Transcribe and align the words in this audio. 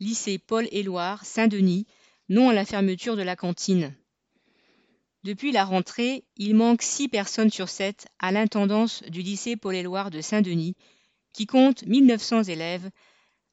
lycée 0.00 0.38
Paul-Éluard, 0.38 1.24
Saint-Denis, 1.24 1.86
non 2.28 2.48
à 2.48 2.54
la 2.54 2.64
fermeture 2.64 3.16
de 3.16 3.22
la 3.22 3.36
cantine. 3.36 3.94
Depuis 5.22 5.52
la 5.52 5.64
rentrée, 5.64 6.24
il 6.36 6.54
manque 6.54 6.82
6 6.82 7.08
personnes 7.08 7.50
sur 7.50 7.68
7 7.68 8.08
à 8.18 8.32
l'intendance 8.32 9.02
du 9.04 9.20
lycée 9.20 9.56
Paul-Éluard 9.56 10.10
de 10.10 10.22
Saint-Denis, 10.22 10.74
qui 11.34 11.46
compte 11.46 11.84
1900 11.84 12.44
élèves, 12.44 12.90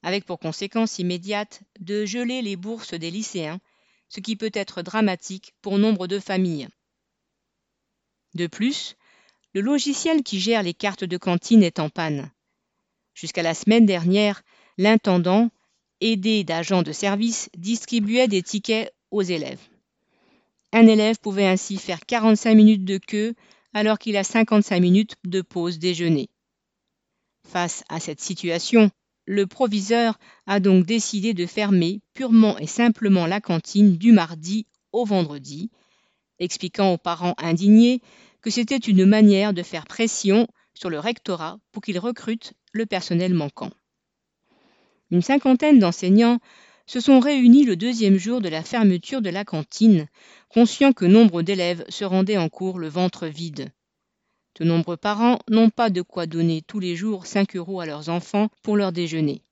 avec 0.04 0.26
pour 0.26 0.40
conséquence 0.40 1.00
immédiate 1.00 1.62
de 1.80 2.06
geler 2.06 2.42
les 2.42 2.56
bourses 2.56 2.94
des 2.94 3.12
lycéens, 3.12 3.60
ce 4.08 4.22
qui 4.22 4.38
peut 4.38 4.52
être 4.54 4.82
dramatique 4.82 5.54
pour 5.62 5.78
nombre 5.78 6.08
de 6.08 6.20
familles. 6.20 6.70
De 8.34 8.48
plus, 8.48 8.96
le 9.54 9.60
logiciel 9.60 10.24
qui 10.24 10.40
gère 10.40 10.64
les 10.64 10.74
cartes 10.74 11.04
de 11.04 11.18
cantine 11.18 11.64
est 11.64 11.80
en 11.80 11.90
panne. 11.90 12.32
Jusqu'à 13.14 13.42
la 13.42 13.54
semaine 13.54 13.86
dernière, 13.86 14.44
l'intendant, 14.78 15.50
aidé 16.02 16.44
d'agents 16.44 16.84
de 16.84 16.92
service, 16.92 17.50
distribuait 17.58 18.28
des 18.28 18.44
tickets 18.44 18.94
aux 19.12 19.22
élèves. 19.22 19.62
Un 20.74 20.88
élève 20.88 21.20
pouvait 21.20 21.48
ainsi 21.48 21.78
faire 21.78 22.06
45 22.06 22.56
minutes 22.56 22.86
de 22.86 22.98
queue 22.98 23.34
alors 23.74 24.00
qu'il 24.00 24.18
a 24.18 24.24
55 24.24 24.80
minutes 24.80 25.16
de 25.24 25.42
pause 25.42 25.80
déjeuner. 25.80 26.30
Face 27.48 27.84
à 27.90 28.00
cette 28.00 28.20
situation, 28.20 28.92
le 29.26 29.46
proviseur 29.46 30.18
a 30.46 30.60
donc 30.60 30.86
décidé 30.86 31.34
de 31.34 31.46
fermer 31.46 32.02
purement 32.14 32.58
et 32.58 32.68
simplement 32.68 33.28
la 33.28 33.42
cantine 33.42 33.98
du 33.98 34.12
mardi 34.12 34.66
au 34.92 35.06
vendredi, 35.06 35.70
expliquant 36.40 36.94
aux 36.94 36.98
parents 36.98 37.36
indignés 37.38 38.02
que 38.42 38.50
c'était 38.50 38.78
une 38.78 39.06
manière 39.06 39.54
de 39.54 39.64
faire 39.64 39.86
pression 39.86 40.48
sur 40.74 40.90
le 40.90 41.00
rectorat 41.00 41.60
pour 41.72 41.82
qu'il 41.82 42.00
recrute 42.00 42.54
le 42.72 42.86
personnel 42.86 43.34
manquant. 43.34 43.72
Une 45.10 45.22
cinquantaine 45.22 45.80
d'enseignants 45.80 46.40
se 46.86 47.00
sont 47.00 47.20
réunis 47.20 47.66
le 47.66 47.76
deuxième 47.76 48.18
jour 48.18 48.42
de 48.42 48.50
la 48.50 48.64
fermeture 48.64 49.22
de 49.22 49.30
la 49.30 49.46
cantine, 49.46 50.08
conscients 50.50 50.94
que 50.94 51.06
nombre 51.06 51.42
d'élèves 51.42 51.86
se 51.90 52.06
rendaient 52.06 52.38
en 52.38 52.50
cours 52.50 52.80
le 52.80 52.88
ventre 52.88 53.28
vide. 53.28 53.72
De 54.60 54.66
nombreux 54.66 54.98
parents 54.98 55.40
n'ont 55.50 55.70
pas 55.70 55.90
de 55.90 56.02
quoi 56.02 56.26
donner 56.26 56.62
tous 56.62 56.80
les 56.80 56.96
jours 56.96 57.26
5 57.26 57.56
euros 57.56 57.80
à 57.80 57.86
leurs 57.86 58.10
enfants 58.10 58.50
pour 58.64 58.76
leur 58.76 58.92
déjeuner. 58.92 59.44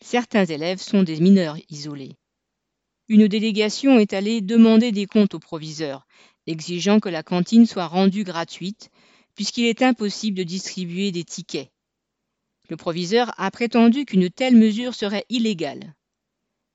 Certains 0.00 0.44
élèves 0.44 0.80
sont 0.80 1.02
des 1.02 1.18
mineurs 1.18 1.56
isolés. 1.70 2.16
Une 3.08 3.26
délégation 3.26 3.98
est 3.98 4.12
allée 4.12 4.40
demander 4.40 4.92
des 4.92 5.06
comptes 5.06 5.34
au 5.34 5.38
proviseur, 5.38 6.06
exigeant 6.46 7.00
que 7.00 7.08
la 7.08 7.22
cantine 7.22 7.66
soit 7.66 7.86
rendue 7.86 8.24
gratuite, 8.24 8.90
puisqu'il 9.34 9.64
est 9.64 9.82
impossible 9.82 10.36
de 10.36 10.42
distribuer 10.42 11.10
des 11.10 11.24
tickets. 11.24 11.70
Le 12.68 12.76
proviseur 12.76 13.32
a 13.38 13.50
prétendu 13.50 14.04
qu'une 14.04 14.30
telle 14.30 14.56
mesure 14.56 14.94
serait 14.94 15.26
illégale. 15.28 15.94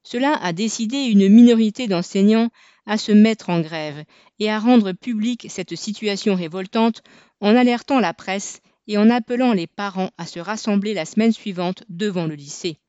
Cela 0.04 0.34
a 0.42 0.54
décidé 0.54 0.98
une 0.98 1.30
minorité 1.30 1.88
d'enseignants 1.88 2.50
à 2.86 2.98
se 2.98 3.12
mettre 3.12 3.50
en 3.50 3.62
grève 3.62 4.04
et 4.40 4.50
à 4.50 4.60
rendre 4.60 4.92
publique 4.94 5.48
cette 5.50 5.76
situation 5.76 6.36
révoltante 6.36 7.04
en 7.42 7.56
alertant 7.56 8.00
la 8.00 8.14
presse 8.14 8.62
et 8.88 8.98
en 8.98 9.10
appelant 9.10 9.54
les 9.54 9.68
parents 9.68 10.10
à 10.18 10.26
se 10.26 10.40
rassembler 10.40 10.94
la 10.94 11.06
semaine 11.06 11.32
suivante 11.32 11.84
devant 11.90 12.26
le 12.26 12.36
lycée. 12.36 12.80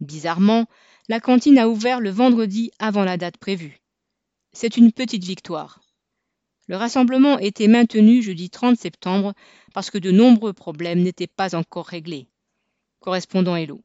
Bizarrement, 0.00 0.66
la 1.08 1.20
cantine 1.20 1.58
a 1.58 1.68
ouvert 1.68 2.00
le 2.00 2.10
vendredi 2.10 2.72
avant 2.78 3.04
la 3.04 3.16
date 3.16 3.36
prévue. 3.36 3.80
C'est 4.52 4.76
une 4.76 4.92
petite 4.92 5.24
victoire. 5.24 5.80
Le 6.72 6.78
rassemblement 6.78 7.38
était 7.38 7.68
maintenu 7.68 8.22
jeudi 8.22 8.48
30 8.48 8.78
septembre 8.78 9.34
parce 9.74 9.90
que 9.90 9.98
de 9.98 10.10
nombreux 10.10 10.54
problèmes 10.54 11.02
n'étaient 11.02 11.26
pas 11.26 11.54
encore 11.54 11.84
réglés. 11.84 12.28
Correspondant 13.00 13.56
Hello. 13.56 13.78